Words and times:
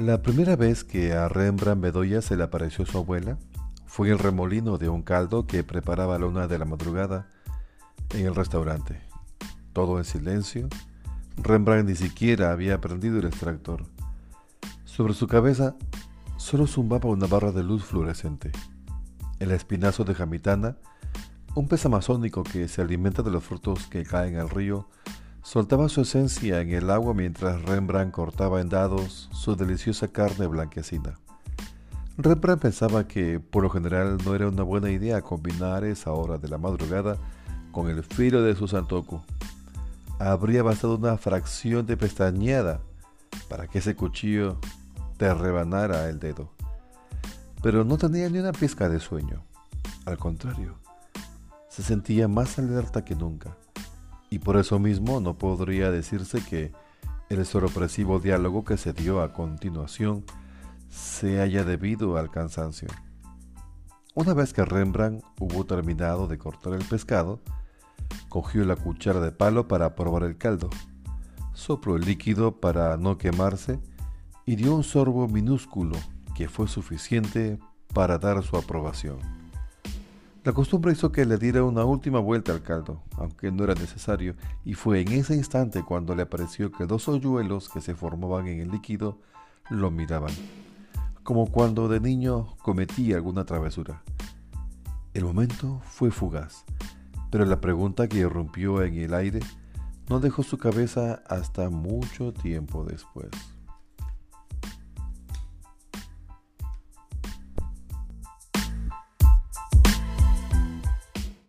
La 0.00 0.22
primera 0.22 0.56
vez 0.56 0.82
que 0.82 1.12
a 1.12 1.28
Rembrandt 1.28 1.82
Bedoya 1.82 2.22
se 2.22 2.34
le 2.34 2.42
apareció 2.42 2.86
su 2.86 2.96
abuela 2.96 3.36
fue 3.84 4.08
el 4.08 4.18
remolino 4.18 4.78
de 4.78 4.88
un 4.88 5.02
caldo 5.02 5.46
que 5.46 5.62
preparaba 5.62 6.16
a 6.16 6.18
la 6.18 6.24
una 6.24 6.46
de 6.46 6.58
la 6.58 6.64
madrugada 6.64 7.28
en 8.14 8.24
el 8.24 8.34
restaurante. 8.34 9.02
Todo 9.74 9.98
en 9.98 10.06
silencio. 10.06 10.70
Rembrandt 11.36 11.86
ni 11.86 11.96
siquiera 11.96 12.50
había 12.50 12.80
prendido 12.80 13.18
el 13.18 13.26
extractor. 13.26 13.84
Sobre 14.86 15.12
su 15.12 15.26
cabeza 15.26 15.76
solo 16.38 16.66
zumbaba 16.66 17.10
una 17.10 17.26
barra 17.26 17.52
de 17.52 17.62
luz 17.62 17.84
fluorescente. 17.84 18.52
El 19.38 19.50
espinazo 19.50 20.04
de 20.04 20.14
jamitana, 20.14 20.78
un 21.54 21.68
pez 21.68 21.84
amazónico 21.84 22.42
que 22.42 22.68
se 22.68 22.80
alimenta 22.80 23.22
de 23.22 23.32
los 23.32 23.44
frutos 23.44 23.86
que 23.88 24.04
caen 24.04 24.38
al 24.38 24.48
río, 24.48 24.88
Soltaba 25.50 25.88
su 25.88 26.02
esencia 26.02 26.60
en 26.60 26.70
el 26.70 26.90
agua 26.90 27.12
mientras 27.12 27.60
Rembrandt 27.62 28.14
cortaba 28.14 28.60
en 28.60 28.68
dados 28.68 29.28
su 29.32 29.56
deliciosa 29.56 30.06
carne 30.06 30.46
blanquecina. 30.46 31.18
Rembrandt 32.16 32.62
pensaba 32.62 33.08
que 33.08 33.40
por 33.40 33.64
lo 33.64 33.68
general 33.68 34.18
no 34.24 34.36
era 34.36 34.46
una 34.46 34.62
buena 34.62 34.92
idea 34.92 35.22
combinar 35.22 35.82
esa 35.82 36.12
hora 36.12 36.38
de 36.38 36.46
la 36.46 36.56
madrugada 36.56 37.16
con 37.72 37.90
el 37.90 38.04
filo 38.04 38.42
de 38.42 38.54
su 38.54 38.68
santoku. 38.68 39.22
Habría 40.20 40.62
bastado 40.62 40.94
una 40.94 41.16
fracción 41.16 41.84
de 41.84 41.96
pestañeada 41.96 42.80
para 43.48 43.66
que 43.66 43.80
ese 43.80 43.96
cuchillo 43.96 44.60
te 45.16 45.34
rebanara 45.34 46.08
el 46.08 46.20
dedo. 46.20 46.52
Pero 47.60 47.82
no 47.82 47.98
tenía 47.98 48.30
ni 48.30 48.38
una 48.38 48.52
pizca 48.52 48.88
de 48.88 49.00
sueño. 49.00 49.42
Al 50.04 50.16
contrario, 50.16 50.76
se 51.68 51.82
sentía 51.82 52.28
más 52.28 52.56
alerta 52.60 53.04
que 53.04 53.16
nunca 53.16 53.56
y 54.30 54.38
por 54.38 54.56
eso 54.56 54.78
mismo 54.78 55.20
no 55.20 55.36
podría 55.36 55.90
decirse 55.90 56.42
que 56.44 56.72
el 57.28 57.44
sorpresivo 57.44 58.20
diálogo 58.20 58.64
que 58.64 58.76
se 58.76 58.92
dio 58.92 59.20
a 59.22 59.32
continuación 59.32 60.24
se 60.88 61.40
haya 61.40 61.64
debido 61.64 62.16
al 62.16 62.30
cansancio. 62.30 62.88
Una 64.14 64.34
vez 64.34 64.52
que 64.52 64.64
Rembrandt 64.64 65.24
hubo 65.38 65.64
terminado 65.64 66.26
de 66.26 66.38
cortar 66.38 66.72
el 66.74 66.84
pescado, 66.84 67.40
cogió 68.28 68.64
la 68.64 68.76
cuchara 68.76 69.20
de 69.20 69.32
palo 69.32 69.68
para 69.68 69.94
probar 69.94 70.24
el 70.24 70.36
caldo, 70.36 70.70
sopló 71.52 71.96
el 71.96 72.04
líquido 72.04 72.60
para 72.60 72.96
no 72.96 73.18
quemarse 73.18 73.80
y 74.46 74.56
dio 74.56 74.74
un 74.74 74.82
sorbo 74.82 75.28
minúsculo 75.28 75.96
que 76.34 76.48
fue 76.48 76.66
suficiente 76.68 77.58
para 77.94 78.18
dar 78.18 78.42
su 78.42 78.56
aprobación. 78.56 79.39
La 80.42 80.54
costumbre 80.54 80.92
hizo 80.92 81.12
que 81.12 81.26
le 81.26 81.36
diera 81.36 81.64
una 81.64 81.84
última 81.84 82.18
vuelta 82.18 82.52
al 82.52 82.62
caldo, 82.62 83.02
aunque 83.18 83.52
no 83.52 83.62
era 83.64 83.74
necesario, 83.74 84.36
y 84.64 84.72
fue 84.72 85.02
en 85.02 85.12
ese 85.12 85.34
instante 85.34 85.82
cuando 85.82 86.14
le 86.14 86.24
pareció 86.24 86.72
que 86.72 86.86
dos 86.86 87.08
hoyuelos 87.08 87.68
que 87.68 87.82
se 87.82 87.94
formaban 87.94 88.46
en 88.48 88.60
el 88.60 88.70
líquido 88.70 89.18
lo 89.68 89.90
miraban, 89.90 90.32
como 91.24 91.46
cuando 91.46 91.88
de 91.88 92.00
niño 92.00 92.56
cometía 92.62 93.16
alguna 93.16 93.44
travesura. 93.44 94.02
El 95.12 95.24
momento 95.24 95.82
fue 95.84 96.10
fugaz, 96.10 96.64
pero 97.30 97.44
la 97.44 97.60
pregunta 97.60 98.08
que 98.08 98.20
irrumpió 98.20 98.82
en 98.82 98.94
el 98.94 99.12
aire 99.12 99.40
no 100.08 100.20
dejó 100.20 100.42
su 100.42 100.56
cabeza 100.56 101.22
hasta 101.28 101.68
mucho 101.68 102.32
tiempo 102.32 102.84
después. 102.84 103.28